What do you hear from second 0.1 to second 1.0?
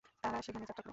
তারা সেখানে যাত্রা করে।